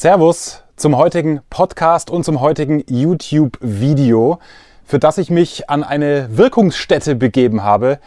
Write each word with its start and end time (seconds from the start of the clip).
Servus 0.00 0.62
zum 0.76 0.96
heutigen 0.96 1.42
Podcast 1.50 2.08
und 2.08 2.24
zum 2.24 2.40
heutigen 2.40 2.82
YouTube-Video, 2.88 4.38
für 4.86 4.98
das 4.98 5.18
ich 5.18 5.28
mich 5.28 5.68
an 5.68 5.84
eine 5.84 6.38
Wirkungsstätte 6.38 7.16
begeben 7.16 7.62
habe, 7.62 7.98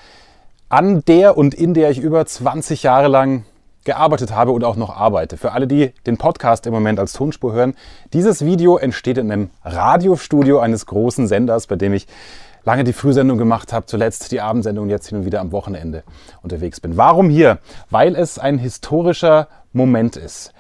an 0.70 1.06
der 1.06 1.38
und 1.38 1.54
in 1.54 1.76
der 1.76 1.92
ich 1.92 2.00
über 2.00 2.26
20 2.26 2.82
Jahre 2.82 3.10
lang 3.10 3.46
gearbeitet 3.84 4.34
habe 4.34 4.54
und 4.54 4.64
auch 4.64 4.76
noch 4.76 4.90
arbeite. 4.90 5.38
Für 5.38 5.52
alle, 5.52 5.68
die 5.68 5.94
den 6.08 6.18
Podcast 6.18 6.66
im 6.66 6.74
Moment 6.74 7.00
als 7.00 7.14
Tonspur 7.14 7.54
hören, 7.54 7.76
dieses 8.12 8.44
Video 8.44 8.78
entsteht 8.78 9.20
in 9.20 9.32
einem 9.32 9.52
Radiostudio 9.64 10.58
eines 10.58 10.88
großen 10.88 11.28
Senders, 11.28 11.68
bei 11.68 11.76
dem 11.76 11.94
ich 11.94 12.08
lange 12.64 12.86
die 12.86 12.94
Frühsendung 12.94 13.38
gemacht 13.38 13.72
habe, 13.72 13.86
zuletzt 13.86 14.32
die 14.32 14.42
Abendsendung, 14.42 14.90
jetzt 14.90 15.10
hin 15.10 15.20
und 15.20 15.26
wieder 15.26 15.42
am 15.42 15.52
Wochenende 15.52 16.02
unterwegs 16.42 16.80
bin. 16.80 16.98
Warum 16.98 17.30
hier? 17.30 17.60
Weil 17.92 18.16
es 18.16 18.40
ein 18.40 18.58
historischer 18.58 19.48
Moment 19.74 20.18
ist. 20.18 20.54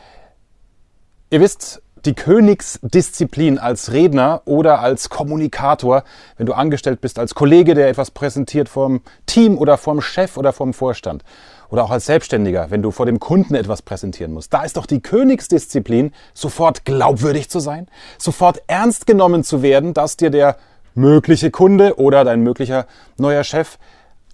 Ihr 1.34 1.41
wisst, 1.41 1.81
die 2.05 2.14
Königsdisziplin 2.14 3.57
als 3.57 3.92
Redner 3.92 4.43
oder 4.46 4.82
als 4.82 5.10
Kommunikator, 5.10 6.04
wenn 6.37 6.46
du 6.46 6.54
angestellt 6.54 7.01
bist, 7.01 7.18
als 7.18 7.33
Kollege, 7.33 7.73
der 7.73 7.89
etwas 7.89 8.11
präsentiert 8.11 8.69
vom 8.69 9.01
Team 9.25 9.57
oder 9.57 9.79
vom 9.79 10.00
Chef 10.00 10.37
oder 10.37 10.54
vom 10.54 10.75
Vorstand 10.75 11.23
oder 11.69 11.86
auch 11.86 11.89
als 11.89 12.06
Selbstständiger, 12.06 12.69
wenn 12.69 12.83
du 12.83 12.92
vor 12.92 13.07
dem 13.07 13.19
Kunden 13.19 13.56
etwas 13.56 13.82
präsentieren 13.82 14.32
musst. 14.32 14.54
Da 14.54 14.61
ist 14.61 14.78
doch 14.78 14.86
die 14.86 15.00
Königsdisziplin, 15.01 16.14
sofort 16.36 16.86
glaubwürdig 16.86 17.50
zu 17.50 17.59
sein, 17.59 17.87
sofort 18.20 18.61
ernst 18.68 19.07
genommen 19.07 19.43
zu 19.43 19.64
werden, 19.64 19.95
dass 19.95 20.18
dir 20.18 20.29
der 20.29 20.57
mögliche 20.93 21.50
Kunde 21.50 21.97
oder 21.97 22.25
dein 22.25 22.42
möglicher 22.42 22.86
neuer 23.18 23.43
Chef 23.43 23.79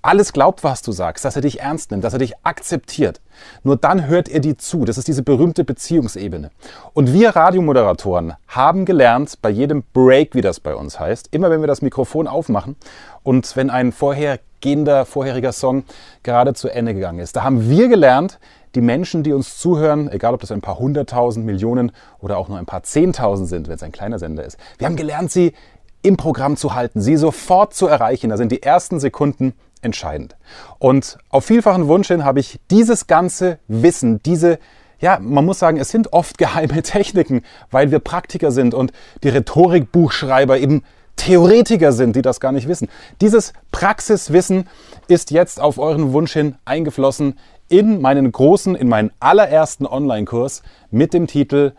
alles 0.02 0.34
glaubt, 0.34 0.64
was 0.64 0.82
du 0.82 0.92
sagst, 0.92 1.26
dass 1.26 1.36
er 1.36 1.42
dich 1.42 1.60
ernst 1.60 1.92
nimmt, 1.92 2.04
dass 2.04 2.14
er 2.14 2.20
dich 2.20 2.34
akzeptiert. 2.44 3.22
Nur 3.64 3.76
dann 3.76 4.08
hört 4.08 4.30
er 4.30 4.40
dir 4.40 4.58
zu. 4.58 4.86
Das 4.86 4.98
ist 4.98 5.08
diese 5.08 5.24
berühmte 5.24 5.64
Beziehungsebene. 5.64 6.52
Und 6.94 7.14
wir 7.14 7.36
Radiomoderatoren 7.36 8.34
haben 8.48 8.86
gelernt, 8.86 9.42
bei 9.42 9.50
jedem 9.50 9.84
Break, 9.94 10.36
wie 10.36 10.42
das 10.42 10.60
bei 10.60 10.76
uns 10.76 11.00
heißt, 11.00 11.30
immer 11.32 11.50
wenn 11.50 11.62
wir 11.62 11.68
das 11.68 11.82
Mikrofon 11.82 12.28
aufmachen 12.28 12.76
und 13.24 13.56
wenn 13.56 13.70
ein 13.70 13.92
vorhergehender, 13.92 15.06
vorheriger 15.06 15.52
Song 15.52 15.84
gerade 16.24 16.54
zu 16.54 16.70
Ende 16.70 16.94
gegangen 16.94 17.20
ist, 17.20 17.36
da 17.36 17.44
haben 17.44 17.70
wir 17.70 17.88
gelernt, 17.88 18.40
die 18.76 18.82
Menschen, 18.82 19.24
die 19.24 19.34
uns 19.34 19.58
zuhören, 19.58 20.12
egal 20.12 20.34
ob 20.34 20.42
das 20.42 20.52
ein 20.52 20.62
paar 20.62 20.78
hunderttausend, 20.78 21.46
Millionen 21.46 21.92
oder 22.20 22.38
auch 22.38 22.50
nur 22.50 22.60
ein 22.60 22.68
paar 22.68 22.84
zehntausend 22.84 23.50
sind, 23.50 23.68
wenn 23.68 23.76
es 23.76 23.84
ein 23.84 23.92
kleiner 23.92 24.20
Sender 24.20 24.46
ist, 24.46 24.58
wir 24.78 24.86
haben 24.86 24.96
gelernt, 24.96 25.32
sie 25.32 25.54
im 26.02 26.18
Programm 26.18 26.56
zu 26.56 26.76
halten, 26.76 27.02
sie 27.02 27.18
sofort 27.18 27.74
zu 27.74 27.88
erreichen. 27.88 28.30
Da 28.30 28.38
sind 28.38 28.52
die 28.52 28.64
ersten 28.64 29.00
Sekunden 29.00 29.54
entscheidend. 29.82 30.36
Und 30.78 31.18
auf 31.30 31.46
vielfachen 31.46 31.88
Wunsch 31.88 32.08
hin 32.08 32.26
habe 32.26 32.40
ich 32.40 32.60
dieses 32.70 33.08
ganze 33.08 33.60
Wissen, 33.68 34.22
diese 34.24 34.60
ja, 35.02 35.18
man 35.22 35.46
muss 35.46 35.60
sagen, 35.60 35.78
es 35.78 35.90
sind 35.90 36.14
oft 36.14 36.38
geheime 36.38 36.82
Techniken, 36.84 37.44
weil 37.72 37.92
wir 37.92 38.00
Praktiker 38.00 38.52
sind 38.52 38.74
und 38.74 38.92
die 39.24 39.30
Rhetorikbuchschreiber 39.30 40.60
eben 40.60 40.84
Theoretiker 41.16 41.92
sind, 41.92 42.16
die 42.16 42.22
das 42.22 42.40
gar 42.40 42.52
nicht 42.52 42.68
wissen. 42.68 42.88
Dieses 43.20 43.54
Praxiswissen 43.72 44.70
ist 45.08 45.32
jetzt 45.32 45.60
auf 45.60 45.78
euren 45.78 46.14
Wunsch 46.14 46.34
hin 46.34 46.56
eingeflossen 46.66 47.38
in 47.68 48.02
meinen 48.02 48.32
großen, 48.32 48.76
in 48.76 48.88
meinen 48.88 49.12
allerersten 49.20 49.86
Online-Kurs 49.86 50.64
mit 50.92 51.14
dem 51.14 51.28
Titel 51.28 51.74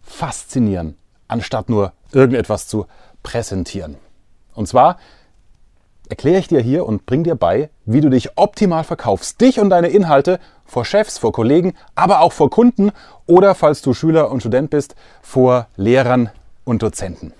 Faszinieren, 0.00 0.96
anstatt 1.28 1.68
nur 1.68 1.92
irgendetwas 2.12 2.68
zu 2.68 2.86
präsentieren. 3.22 3.96
Und 4.54 4.68
zwar 4.68 4.98
erkläre 6.12 6.40
ich 6.40 6.48
dir 6.48 6.60
hier 6.60 6.84
und 6.84 7.06
bring 7.06 7.24
dir 7.24 7.36
bei, 7.36 7.70
wie 7.86 8.02
du 8.02 8.10
dich 8.10 8.36
optimal 8.36 8.84
verkaufst. 8.84 9.40
Dich 9.40 9.58
und 9.58 9.70
deine 9.70 9.88
Inhalte 9.88 10.40
vor 10.66 10.84
Chefs, 10.84 11.16
vor 11.16 11.32
Kollegen, 11.32 11.72
aber 11.94 12.20
auch 12.20 12.32
vor 12.32 12.50
Kunden 12.50 12.92
oder, 13.24 13.54
falls 13.54 13.80
du 13.80 13.94
Schüler 13.94 14.30
und 14.30 14.40
Student 14.40 14.68
bist, 14.68 14.94
vor 15.22 15.68
Lehrern 15.74 16.28
und 16.64 16.82
Dozenten. 16.82 17.32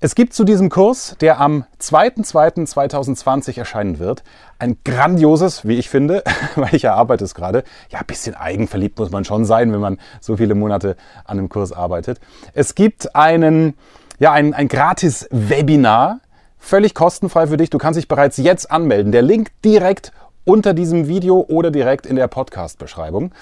Es 0.00 0.14
gibt 0.14 0.32
zu 0.32 0.44
diesem 0.44 0.70
Kurs, 0.70 1.16
der 1.20 1.38
am 1.38 1.66
2.2.2020 1.82 3.58
erscheinen 3.58 3.98
wird, 3.98 4.22
ein 4.58 4.78
grandioses, 4.82 5.68
wie 5.68 5.76
ich 5.76 5.90
finde, 5.90 6.24
weil 6.54 6.74
ich 6.74 6.84
erarbeite 6.84 7.24
es 7.24 7.34
gerade, 7.34 7.62
ja, 7.90 7.98
ein 7.98 8.06
bisschen 8.06 8.34
eigenverliebt 8.34 8.98
muss 8.98 9.10
man 9.10 9.26
schon 9.26 9.44
sein, 9.44 9.70
wenn 9.70 9.80
man 9.80 9.98
so 10.22 10.38
viele 10.38 10.54
Monate 10.54 10.96
an 11.26 11.38
einem 11.38 11.50
Kurs 11.50 11.72
arbeitet. 11.72 12.20
Es 12.54 12.74
gibt 12.74 13.14
einen, 13.14 13.74
ja, 14.18 14.32
ein, 14.32 14.54
ein 14.54 14.68
gratis 14.68 15.28
Webinar, 15.30 16.20
Völlig 16.60 16.94
kostenfrei 16.94 17.48
für 17.48 17.56
dich. 17.56 17.70
Du 17.70 17.78
kannst 17.78 17.98
dich 17.98 18.06
bereits 18.06 18.36
jetzt 18.36 18.70
anmelden. 18.70 19.10
Der 19.10 19.22
Link 19.22 19.50
direkt 19.64 20.12
unter 20.44 20.74
diesem 20.74 21.08
Video 21.08 21.44
oder 21.48 21.70
direkt 21.70 22.06
in 22.06 22.16
der 22.16 22.28
Podcast-Beschreibung. 22.28 23.32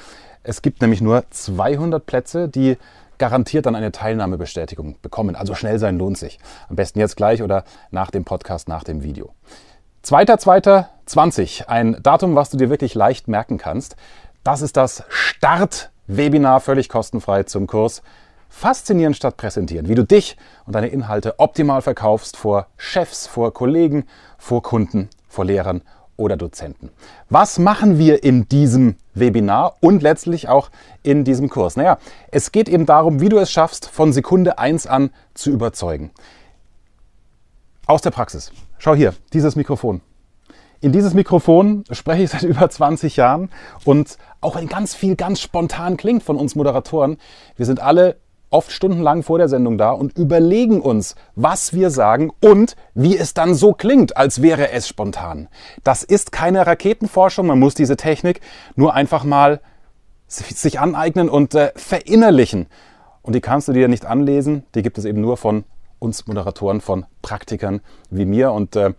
Es 0.45 0.63
gibt 0.63 0.81
nämlich 0.81 1.01
nur 1.01 1.25
200 1.29 2.07
Plätze, 2.07 2.49
die 2.49 2.79
garantiert 3.19 3.67
dann 3.67 3.75
eine 3.75 3.93
Teilnahmebestätigung 3.93 4.97
bekommen. 5.03 5.35
Also 5.35 5.55
schnell 5.55 5.79
sein 5.79 5.99
lohnt 5.99 6.17
sich. 6.17 6.39
Am 6.71 6.77
besten 6.77 7.01
jetzt 7.01 7.17
gleich 7.17 7.43
oder 7.43 7.65
nach 7.91 8.11
dem 8.13 8.25
Podcast, 8.25 8.69
nach 8.69 8.85
dem 8.85 9.03
Video. 9.03 9.35
2.2.20, 10.05 11.67
ein 11.67 11.99
Datum, 12.03 12.37
was 12.37 12.51
du 12.51 12.57
dir 12.57 12.71
wirklich 12.71 12.95
leicht 12.95 13.27
merken 13.27 13.59
kannst. 13.59 13.97
Das 14.45 14.63
ist 14.63 14.77
das 14.77 15.03
Start-Webinar, 15.09 16.61
völlig 16.61 16.89
kostenfrei 16.89 17.43
zum 17.43 17.67
Kurs 17.67 18.03
Faszinieren 18.49 19.15
statt 19.15 19.37
präsentieren, 19.37 19.89
wie 19.89 19.95
du 19.95 20.05
dich 20.05 20.37
und 20.67 20.75
deine 20.75 20.89
Inhalte 20.89 21.39
optimal 21.39 21.83
verkaufst 21.83 22.37
vor 22.37 22.67
Chefs, 22.77 23.27
vor 23.27 23.53
Kollegen, 23.53 24.05
vor 24.39 24.63
Kunden, 24.63 25.09
vor 25.29 25.45
Lehrern 25.45 25.83
oder 26.17 26.37
Dozenten. 26.37 26.91
Was 27.31 27.59
machen 27.59 27.99
wir 27.99 28.25
in 28.25 28.49
diesem 28.49 28.97
Webinar 29.15 29.77
und 29.81 30.03
letztlich 30.03 30.49
auch 30.49 30.71
in 31.03 31.25
diesem 31.25 31.49
Kurs? 31.49 31.77
Naja, 31.77 31.99
es 32.31 32.53
geht 32.53 32.69
eben 32.69 32.87
darum, 32.87 33.21
wie 33.21 33.29
du 33.29 33.39
es 33.39 33.51
schaffst, 33.51 33.89
von 33.89 34.13
Sekunde 34.13 34.59
1 34.59 34.87
an 34.87 35.11
zu 35.35 35.51
überzeugen. 35.51 36.11
Aus 37.87 38.03
der 38.03 38.11
Praxis. 38.11 38.53
Schau 38.79 38.95
hier, 38.95 39.15
dieses 39.33 39.57
Mikrofon. 39.57 40.01
In 40.81 40.93
dieses 40.93 41.15
Mikrofon 41.15 41.85
spreche 41.91 42.25
ich 42.25 42.31
seit 42.31 42.43
über 42.45 42.69
20 42.69 43.17
Jahren 43.17 43.51
und 43.85 44.19
auch 44.41 44.57
wenn 44.57 44.69
ganz 44.69 44.95
viel 44.95 45.17
ganz 45.17 45.41
spontan 45.41 45.97
klingt 45.97 46.23
von 46.23 46.37
uns 46.37 46.55
Moderatoren, 46.55 47.19
wir 47.57 47.67
sind 47.67 47.81
alle 47.81 48.17
oft 48.51 48.73
stundenlang 48.73 49.23
vor 49.23 49.39
der 49.39 49.49
Sendung 49.49 49.79
da 49.79 49.91
und 49.91 50.17
überlegen 50.17 50.81
uns, 50.81 51.15
was 51.35 51.73
wir 51.73 51.91
sagen 51.91 52.31
und 52.41 52.77
wie 52.95 53.17
es 53.17 53.35
dann 53.35 53.55
so 53.55 53.73
klingt, 53.73 54.17
als 54.17 54.43
wäre 54.43 54.71
es 54.71 54.89
spontan. 54.89 55.49
Das 55.85 56.03
ist 56.03 56.33
keine 56.33 56.67
Raketenforschung, 56.67 57.47
man 57.47 57.59
muss 57.59 57.75
diese 57.75 57.97
Technik 57.97 58.41
nur 58.75 58.95
einfach 58.95 59.25
mal 59.25 59.61
sich 60.27 60.79
aneignen 60.79 61.29
und 61.29 61.55
äh, 61.55 61.73
verinnerlichen. 61.75 62.67
Und 63.23 63.35
die 63.35 63.41
kannst 63.41 63.69
du 63.69 63.73
dir 63.73 63.89
nicht 63.89 64.07
anlesen, 64.07 64.65
die 64.75 64.83
gibt 64.83 64.99
es 64.99 65.05
eben 65.05 65.21
nur 65.21 65.37
von 65.37 65.65
uns 65.99 66.27
Moderatoren, 66.27 66.81
von 66.81 67.07
Praktikern 67.23 67.81
wie 68.11 68.25
mir. 68.25 68.53
Und 68.53 68.77
äh, 68.77 68.93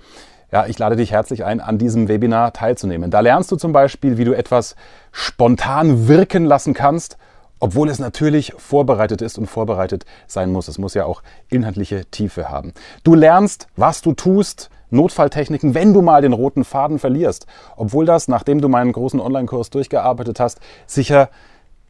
ja, 0.51 0.65
ich 0.65 0.77
lade 0.79 0.95
dich 0.95 1.11
herzlich 1.11 1.45
ein, 1.45 1.61
an 1.61 1.77
diesem 1.77 2.07
Webinar 2.07 2.53
teilzunehmen. 2.53 3.11
Da 3.11 3.19
lernst 3.19 3.51
du 3.51 3.55
zum 3.55 3.71
Beispiel, 3.71 4.17
wie 4.17 4.25
du 4.25 4.33
etwas 4.33 4.75
spontan 5.11 6.07
wirken 6.07 6.45
lassen 6.45 6.73
kannst 6.73 7.17
obwohl 7.59 7.89
es 7.89 7.99
natürlich 7.99 8.53
vorbereitet 8.57 9.21
ist 9.21 9.37
und 9.37 9.47
vorbereitet 9.47 10.05
sein 10.27 10.51
muss. 10.51 10.67
Es 10.67 10.77
muss 10.77 10.93
ja 10.93 11.05
auch 11.05 11.21
inhaltliche 11.49 12.05
Tiefe 12.05 12.49
haben. 12.49 12.73
Du 13.03 13.15
lernst, 13.15 13.67
was 13.75 14.01
du 14.01 14.13
tust, 14.13 14.69
Notfalltechniken, 14.91 15.75
wenn 15.75 15.93
du 15.93 16.01
mal 16.01 16.21
den 16.21 16.33
roten 16.33 16.63
Faden 16.63 16.99
verlierst. 16.99 17.45
Obwohl 17.75 18.05
das, 18.05 18.27
nachdem 18.27 18.59
du 18.59 18.69
meinen 18.69 18.91
großen 18.91 19.19
Online-Kurs 19.19 19.69
durchgearbeitet 19.69 20.39
hast, 20.39 20.59
sicher 20.87 21.29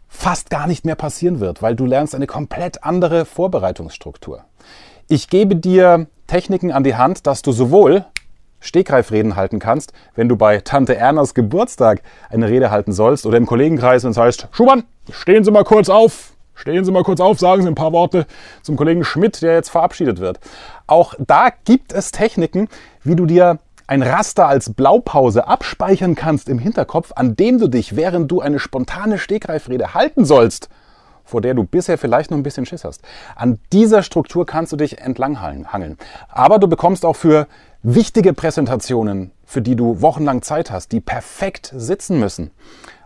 fast 0.10 0.50
gar 0.50 0.68
nicht 0.68 0.86
mehr 0.86 0.96
passieren 0.96 1.40
wird, 1.40 1.62
weil 1.62 1.76
du 1.76 1.86
lernst 1.86 2.16
eine 2.16 2.28
komplett 2.28 2.84
andere 2.84 3.26
Vorbereitungsstruktur. 3.26 4.44
Ich 5.08 5.30
gebe 5.30 5.56
dir 5.56 6.08
Techniken 6.28 6.72
an 6.72 6.84
die 6.84 6.96
Hand, 6.96 7.26
dass 7.26 7.42
du 7.42 7.52
sowohl 7.52 8.06
Stegreifreden 8.60 9.36
halten 9.36 9.60
kannst, 9.60 9.94
wenn 10.16 10.28
du 10.28 10.36
bei 10.36 10.60
Tante 10.60 10.96
Ernas 10.96 11.34
Geburtstag 11.34 12.02
eine 12.30 12.50
Rede 12.50 12.72
halten 12.72 12.92
sollst 12.92 13.26
oder 13.26 13.38
im 13.38 13.46
Kollegenkreis, 13.46 14.04
wenn 14.04 14.12
es 14.12 14.18
heißt, 14.18 14.50
Schumann, 14.52 14.84
stehen 15.12 15.44
Sie 15.44 15.52
mal 15.52 15.64
kurz 15.64 15.90
auf, 15.90 16.34
stehen 16.56 16.86
Sie 16.86 16.92
mal 16.92 17.04
kurz 17.04 17.20
auf, 17.20 17.40
sagen 17.40 17.62
Sie 17.62 17.68
ein 17.68 17.76
paar 17.76 17.94
Worte 17.94 18.26
zum 18.62 18.76
Kollegen 18.76 19.04
Schmidt, 19.04 19.42
der 19.42 19.54
jetzt 19.54 19.70
verabschiedet 19.70 20.20
wird. 20.20 20.40
Auch 20.88 21.14
da 21.20 21.50
gibt 21.66 21.94
es 21.94 22.12
Techniken, 22.12 22.68
wie 23.04 23.16
du 23.16 23.26
dir 23.26 23.60
ein 23.88 24.04
Raster 24.04 24.48
als 24.48 24.74
Blaupause 24.74 25.48
abspeichern 25.48 26.14
kannst 26.14 26.48
im 26.48 26.60
Hinterkopf, 26.60 27.12
an 27.16 27.36
dem 27.36 27.58
du 27.58 27.68
dich, 27.68 27.96
während 27.96 28.30
du 28.30 28.40
eine 28.40 28.60
spontane 28.60 29.18
Stegreifrede 29.18 29.96
halten 29.96 30.26
sollst, 30.26 30.70
vor 31.24 31.42
der 31.42 31.56
du 31.56 31.64
bisher 31.64 31.98
vielleicht 31.98 32.30
noch 32.30 32.38
ein 32.38 32.44
bisschen 32.44 32.68
Schiss 32.68 32.84
hast. 32.84 33.02
An 33.36 33.60
dieser 33.74 34.04
Struktur 34.04 34.46
kannst 34.46 34.72
du 34.74 34.76
dich 34.76 35.00
entlanghangeln. 35.00 35.98
Aber 36.28 36.60
du 36.60 36.68
bekommst 36.68 37.04
auch 37.04 37.16
für 37.16 37.48
wichtige 37.82 38.34
Präsentationen, 38.34 39.32
für 39.44 39.62
die 39.62 39.76
du 39.76 40.02
wochenlang 40.02 40.44
Zeit 40.44 40.70
hast, 40.70 40.92
die 40.92 41.00
perfekt 41.00 41.74
sitzen 41.76 42.20
müssen, 42.20 42.52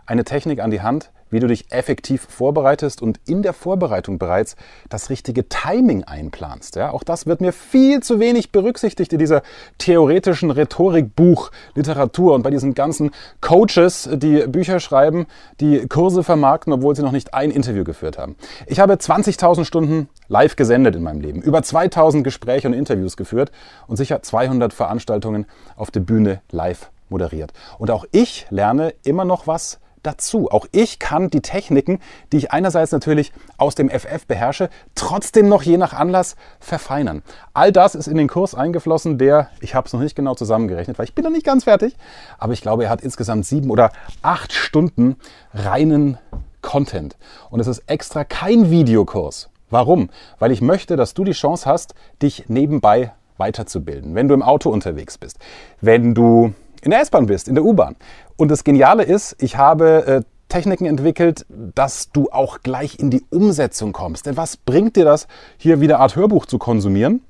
eine 0.04 0.24
Technik 0.24 0.60
an 0.60 0.70
die 0.70 0.82
Hand, 0.82 1.10
wie 1.34 1.40
du 1.40 1.46
dich 1.46 1.70
effektiv 1.70 2.26
vorbereitest 2.30 3.02
und 3.02 3.20
in 3.26 3.42
der 3.42 3.52
Vorbereitung 3.52 4.18
bereits 4.18 4.56
das 4.88 5.10
richtige 5.10 5.48
Timing 5.48 6.04
einplanst. 6.04 6.76
Ja, 6.76 6.92
auch 6.92 7.02
das 7.02 7.26
wird 7.26 7.40
mir 7.40 7.52
viel 7.52 8.00
zu 8.00 8.20
wenig 8.20 8.52
berücksichtigt 8.52 9.12
in 9.12 9.18
dieser 9.18 9.42
theoretischen 9.78 10.50
Rhetorikbuch 10.50 11.50
Literatur 11.74 12.34
und 12.34 12.42
bei 12.42 12.50
diesen 12.50 12.74
ganzen 12.74 13.10
Coaches, 13.40 14.08
die 14.12 14.46
Bücher 14.46 14.80
schreiben, 14.80 15.26
die 15.60 15.86
Kurse 15.88 16.22
vermarkten, 16.22 16.72
obwohl 16.72 16.94
sie 16.94 17.02
noch 17.02 17.12
nicht 17.12 17.34
ein 17.34 17.50
Interview 17.50 17.84
geführt 17.84 18.16
haben. 18.16 18.36
Ich 18.66 18.80
habe 18.80 18.94
20.000 18.94 19.64
Stunden 19.64 20.08
live 20.28 20.56
gesendet 20.56 20.94
in 20.94 21.02
meinem 21.02 21.20
Leben, 21.20 21.42
über 21.42 21.58
2.000 21.58 22.22
Gespräche 22.22 22.68
und 22.68 22.74
Interviews 22.74 23.16
geführt 23.16 23.50
und 23.88 23.96
sicher 23.96 24.22
200 24.22 24.72
Veranstaltungen 24.72 25.46
auf 25.76 25.90
der 25.90 26.00
Bühne 26.00 26.40
live 26.50 26.90
moderiert. 27.08 27.52
Und 27.78 27.90
auch 27.90 28.04
ich 28.12 28.46
lerne 28.50 28.94
immer 29.02 29.24
noch 29.24 29.46
was 29.46 29.80
dazu. 30.06 30.50
Auch 30.50 30.66
ich 30.72 30.98
kann 30.98 31.30
die 31.30 31.40
Techniken, 31.40 32.00
die 32.32 32.38
ich 32.38 32.52
einerseits 32.52 32.92
natürlich 32.92 33.32
aus 33.56 33.74
dem 33.74 33.90
FF 33.90 34.26
beherrsche, 34.26 34.70
trotzdem 34.94 35.48
noch 35.48 35.62
je 35.62 35.76
nach 35.76 35.92
Anlass 35.92 36.36
verfeinern. 36.60 37.22
All 37.52 37.72
das 37.72 37.94
ist 37.94 38.06
in 38.06 38.16
den 38.16 38.28
Kurs 38.28 38.54
eingeflossen, 38.54 39.18
der, 39.18 39.48
ich 39.60 39.74
habe 39.74 39.86
es 39.86 39.92
noch 39.92 40.00
nicht 40.00 40.14
genau 40.14 40.34
zusammengerechnet, 40.34 40.98
weil 40.98 41.06
ich 41.06 41.14
bin 41.14 41.24
noch 41.24 41.30
nicht 41.30 41.46
ganz 41.46 41.64
fertig, 41.64 41.96
aber 42.38 42.52
ich 42.52 42.62
glaube, 42.62 42.84
er 42.84 42.90
hat 42.90 43.00
insgesamt 43.00 43.46
sieben 43.46 43.70
oder 43.70 43.90
acht 44.22 44.52
Stunden 44.52 45.16
reinen 45.52 46.18
Content. 46.62 47.16
Und 47.50 47.60
es 47.60 47.66
ist 47.66 47.82
extra 47.86 48.24
kein 48.24 48.70
Videokurs. 48.70 49.50
Warum? 49.70 50.10
Weil 50.38 50.52
ich 50.52 50.60
möchte, 50.60 50.96
dass 50.96 51.14
du 51.14 51.24
die 51.24 51.32
Chance 51.32 51.66
hast, 51.68 51.94
dich 52.22 52.48
nebenbei 52.48 53.12
weiterzubilden, 53.36 54.14
wenn 54.14 54.28
du 54.28 54.34
im 54.34 54.42
Auto 54.42 54.70
unterwegs 54.70 55.18
bist, 55.18 55.38
wenn 55.80 56.14
du 56.14 56.54
in 56.84 56.90
der 56.90 57.00
S-Bahn 57.00 57.26
bist, 57.26 57.48
in 57.48 57.54
der 57.54 57.64
U-Bahn. 57.64 57.96
Und 58.36 58.48
das 58.48 58.64
Geniale 58.64 59.02
ist, 59.02 59.36
ich 59.42 59.56
habe 59.56 60.06
äh, 60.06 60.22
Techniken 60.48 60.86
entwickelt, 60.86 61.46
dass 61.48 62.10
du 62.10 62.30
auch 62.30 62.60
gleich 62.62 62.98
in 62.98 63.10
die 63.10 63.24
Umsetzung 63.30 63.92
kommst. 63.92 64.26
Denn 64.26 64.36
was 64.36 64.56
bringt 64.56 64.96
dir 64.96 65.04
das, 65.04 65.26
hier 65.56 65.80
wieder 65.80 66.00
Art 66.00 66.16
Hörbuch 66.16 66.46
zu 66.46 66.58
konsumieren 66.58 67.22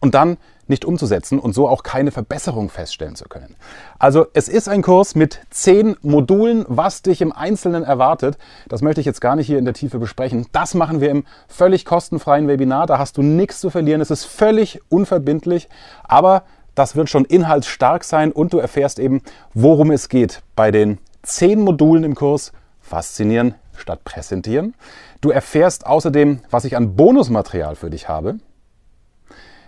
und 0.00 0.14
dann 0.14 0.36
nicht 0.68 0.84
umzusetzen 0.84 1.38
und 1.38 1.54
so 1.54 1.68
auch 1.68 1.82
keine 1.82 2.10
Verbesserung 2.10 2.70
feststellen 2.70 3.14
zu 3.14 3.28
können. 3.28 3.54
Also 3.98 4.26
es 4.32 4.48
ist 4.48 4.68
ein 4.68 4.82
Kurs 4.82 5.14
mit 5.14 5.40
zehn 5.50 5.96
Modulen, 6.02 6.64
was 6.68 7.02
dich 7.02 7.20
im 7.20 7.32
Einzelnen 7.32 7.84
erwartet. 7.84 8.36
Das 8.68 8.82
möchte 8.82 9.00
ich 9.00 9.06
jetzt 9.06 9.20
gar 9.20 9.36
nicht 9.36 9.46
hier 9.46 9.58
in 9.58 9.64
der 9.64 9.74
Tiefe 9.74 9.98
besprechen. 9.98 10.46
Das 10.52 10.74
machen 10.74 11.00
wir 11.00 11.10
im 11.10 11.24
völlig 11.48 11.84
kostenfreien 11.84 12.48
Webinar. 12.48 12.86
Da 12.86 12.98
hast 12.98 13.16
du 13.16 13.22
nichts 13.22 13.60
zu 13.60 13.70
verlieren. 13.70 14.00
Es 14.00 14.10
ist 14.10 14.24
völlig 14.24 14.80
unverbindlich, 14.88 15.68
aber 16.02 16.42
das 16.76 16.94
wird 16.94 17.10
schon 17.10 17.24
inhaltsstark 17.24 18.04
sein 18.04 18.30
und 18.30 18.52
du 18.52 18.58
erfährst 18.58 19.00
eben, 19.00 19.22
worum 19.54 19.90
es 19.90 20.08
geht 20.08 20.42
bei 20.54 20.70
den 20.70 20.98
zehn 21.22 21.60
Modulen 21.60 22.04
im 22.04 22.14
Kurs. 22.14 22.52
Faszinieren 22.80 23.56
statt 23.76 24.04
präsentieren. 24.04 24.74
Du 25.20 25.30
erfährst 25.30 25.86
außerdem, 25.86 26.40
was 26.50 26.64
ich 26.64 26.76
an 26.76 26.94
Bonusmaterial 26.94 27.74
für 27.74 27.90
dich 27.90 28.08
habe. 28.08 28.36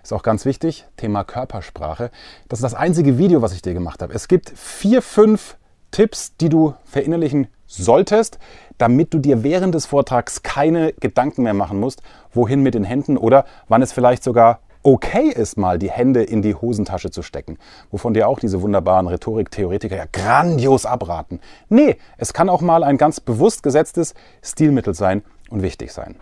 Ist 0.04 0.12
auch 0.12 0.22
ganz 0.22 0.44
wichtig, 0.44 0.86
Thema 0.96 1.24
Körpersprache. 1.24 2.10
Das 2.48 2.60
ist 2.60 2.62
das 2.62 2.74
einzige 2.74 3.18
Video, 3.18 3.42
was 3.42 3.52
ich 3.52 3.62
dir 3.62 3.74
gemacht 3.74 4.02
habe. 4.02 4.14
Es 4.14 4.28
gibt 4.28 4.50
vier, 4.50 5.02
fünf 5.02 5.56
Tipps, 5.90 6.36
die 6.36 6.48
du 6.48 6.74
verinnerlichen 6.84 7.48
solltest, 7.66 8.38
damit 8.78 9.12
du 9.12 9.18
dir 9.18 9.42
während 9.42 9.74
des 9.74 9.86
Vortrags 9.86 10.42
keine 10.42 10.92
Gedanken 10.92 11.42
mehr 11.42 11.54
machen 11.54 11.80
musst, 11.80 12.02
wohin 12.32 12.62
mit 12.62 12.74
den 12.74 12.84
Händen 12.84 13.16
oder 13.16 13.46
wann 13.66 13.82
es 13.82 13.92
vielleicht 13.92 14.22
sogar 14.22 14.60
okay 14.88 15.28
ist, 15.28 15.58
mal 15.58 15.78
die 15.78 15.90
Hände 15.90 16.22
in 16.22 16.40
die 16.40 16.54
Hosentasche 16.54 17.10
zu 17.10 17.22
stecken, 17.22 17.58
wovon 17.90 18.14
dir 18.14 18.26
auch 18.26 18.40
diese 18.40 18.62
wunderbaren 18.62 19.06
Rhetoriktheoretiker 19.06 19.96
ja 19.96 20.06
grandios 20.10 20.86
abraten. 20.86 21.40
Nee, 21.68 21.96
es 22.16 22.32
kann 22.32 22.48
auch 22.48 22.62
mal 22.62 22.82
ein 22.82 22.96
ganz 22.96 23.20
bewusst 23.20 23.62
gesetztes 23.62 24.14
Stilmittel 24.42 24.94
sein 24.94 25.22
und 25.50 25.60
wichtig 25.60 25.92
sein. 25.92 26.16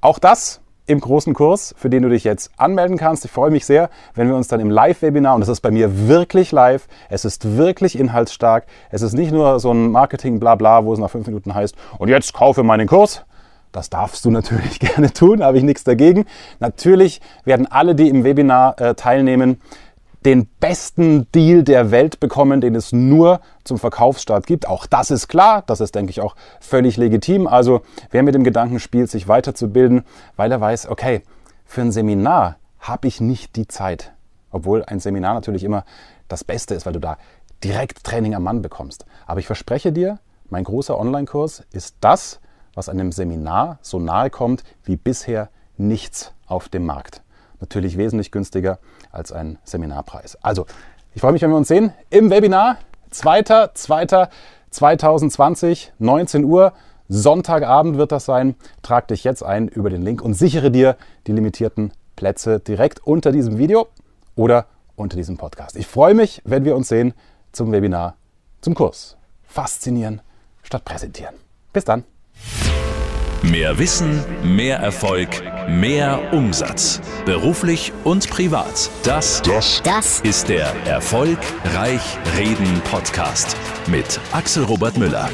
Auch 0.00 0.20
das 0.20 0.60
im 0.86 1.00
großen 1.00 1.34
Kurs, 1.34 1.74
für 1.76 1.90
den 1.90 2.04
du 2.04 2.08
dich 2.08 2.22
jetzt 2.22 2.50
anmelden 2.56 2.98
kannst. 2.98 3.24
Ich 3.24 3.30
freue 3.30 3.50
mich 3.50 3.66
sehr, 3.66 3.90
wenn 4.14 4.28
wir 4.28 4.36
uns 4.36 4.46
dann 4.48 4.60
im 4.60 4.70
Live-Webinar, 4.70 5.34
und 5.34 5.40
das 5.40 5.48
ist 5.48 5.60
bei 5.60 5.70
mir 5.70 6.08
wirklich 6.08 6.52
live, 6.52 6.86
es 7.08 7.24
ist 7.24 7.56
wirklich 7.56 7.98
inhaltsstark, 7.98 8.66
es 8.90 9.02
ist 9.02 9.12
nicht 9.12 9.32
nur 9.32 9.58
so 9.58 9.72
ein 9.72 9.90
Marketing-Blabla, 9.90 10.84
wo 10.84 10.92
es 10.92 10.98
nach 10.98 11.10
fünf 11.10 11.26
Minuten 11.26 11.54
heißt, 11.54 11.74
und 11.98 12.08
jetzt 12.08 12.32
kaufe 12.32 12.62
meinen 12.62 12.86
Kurs, 12.86 13.24
das 13.72 13.90
darfst 13.90 14.24
du 14.24 14.30
natürlich 14.38 14.78
gerne 14.78 15.12
tun, 15.12 15.42
habe 15.42 15.58
ich 15.58 15.64
nichts 15.64 15.84
dagegen. 15.84 16.26
Natürlich 16.60 17.20
werden 17.44 17.66
alle, 17.66 17.94
die 17.94 18.08
im 18.08 18.24
Webinar 18.24 18.80
äh, 18.80 18.94
teilnehmen, 18.94 19.60
den 20.24 20.46
besten 20.60 21.26
Deal 21.32 21.64
der 21.64 21.90
Welt 21.90 22.20
bekommen, 22.20 22.60
den 22.60 22.74
es 22.74 22.92
nur 22.92 23.40
zum 23.64 23.78
Verkaufsstart 23.78 24.46
gibt. 24.46 24.68
Auch 24.68 24.86
das 24.86 25.10
ist 25.10 25.26
klar, 25.26 25.64
das 25.66 25.80
ist, 25.80 25.94
denke 25.94 26.10
ich, 26.10 26.20
auch 26.20 26.36
völlig 26.60 26.96
legitim. 26.96 27.46
Also 27.46 27.82
wer 28.10 28.22
mit 28.22 28.34
dem 28.34 28.44
Gedanken 28.44 28.78
spielt, 28.78 29.10
sich 29.10 29.26
weiterzubilden, 29.26 30.04
weil 30.36 30.52
er 30.52 30.60
weiß, 30.60 30.88
okay, 30.88 31.22
für 31.64 31.80
ein 31.80 31.90
Seminar 31.90 32.56
habe 32.78 33.08
ich 33.08 33.20
nicht 33.20 33.56
die 33.56 33.66
Zeit. 33.66 34.12
Obwohl 34.50 34.84
ein 34.84 35.00
Seminar 35.00 35.34
natürlich 35.34 35.64
immer 35.64 35.84
das 36.28 36.44
Beste 36.44 36.74
ist, 36.74 36.86
weil 36.86 36.92
du 36.92 37.00
da 37.00 37.16
direkt 37.64 38.04
Training 38.04 38.34
am 38.34 38.42
Mann 38.44 38.62
bekommst. 38.62 39.06
Aber 39.26 39.40
ich 39.40 39.46
verspreche 39.46 39.92
dir, 39.92 40.18
mein 40.50 40.64
großer 40.64 40.98
Online-Kurs 40.98 41.64
ist 41.72 41.96
das, 42.00 42.40
was 42.74 42.88
einem 42.88 43.12
Seminar 43.12 43.78
so 43.82 43.98
nahe 43.98 44.30
kommt 44.30 44.64
wie 44.84 44.96
bisher 44.96 45.50
nichts 45.76 46.32
auf 46.46 46.68
dem 46.68 46.86
Markt. 46.86 47.22
Natürlich 47.60 47.96
wesentlich 47.96 48.32
günstiger 48.32 48.78
als 49.10 49.32
ein 49.32 49.58
Seminarpreis. 49.64 50.36
Also, 50.42 50.66
ich 51.14 51.20
freue 51.20 51.32
mich, 51.32 51.42
wenn 51.42 51.50
wir 51.50 51.56
uns 51.56 51.68
sehen 51.68 51.92
im 52.10 52.30
Webinar 52.30 52.78
2.2.2020, 53.12 55.88
19 55.98 56.44
Uhr. 56.44 56.72
Sonntagabend 57.08 57.98
wird 57.98 58.12
das 58.12 58.24
sein. 58.24 58.54
Trag 58.82 59.08
dich 59.08 59.24
jetzt 59.24 59.42
ein 59.42 59.66
über 59.68 59.90
den 59.90 60.02
Link 60.02 60.22
und 60.22 60.34
sichere 60.34 60.70
dir 60.70 60.96
die 61.26 61.32
limitierten 61.32 61.92
Plätze 62.16 62.60
direkt 62.60 63.06
unter 63.06 63.32
diesem 63.32 63.58
Video 63.58 63.88
oder 64.34 64.64
unter 64.96 65.16
diesem 65.16 65.36
Podcast. 65.36 65.76
Ich 65.76 65.86
freue 65.86 66.14
mich, 66.14 66.40
wenn 66.44 66.64
wir 66.64 66.74
uns 66.74 66.88
sehen 66.88 67.12
zum 67.52 67.70
Webinar, 67.72 68.16
zum 68.60 68.74
Kurs. 68.74 69.16
Faszinieren 69.42 70.22
statt 70.62 70.84
präsentieren. 70.84 71.34
Bis 71.72 71.84
dann. 71.84 72.04
Mehr 73.42 73.76
Wissen, 73.78 74.24
mehr 74.44 74.78
Erfolg, 74.78 75.28
mehr 75.68 76.32
Umsatz. 76.32 77.00
Beruflich 77.24 77.92
und 78.04 78.30
privat. 78.30 78.88
Das, 79.02 79.42
das, 79.42 79.82
das 79.82 80.20
ist 80.20 80.48
der 80.48 80.72
Erfolgreich 80.86 82.02
Reden 82.38 82.80
Podcast 82.90 83.56
mit 83.88 84.20
Axel 84.32 84.62
Robert 84.62 84.96
Müller. 84.96 85.28